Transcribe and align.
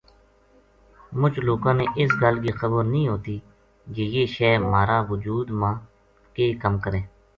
مُچ 1.19 1.33
لوکاں 1.47 1.73
نا 1.77 1.85
اس 1.99 2.11
گل 2.21 2.35
کی 2.43 2.51
خبر 2.59 2.83
نیہہ 2.91 3.11
ہوتی 3.11 3.35
جے 3.93 4.03
یہ 4.13 4.23
شے 4.35 4.49
مھارا 4.71 4.97
وُجود 5.09 5.47
ما 5.59 5.71
کے 6.35 6.45
کَم 6.61 6.73
کرے 6.83 6.99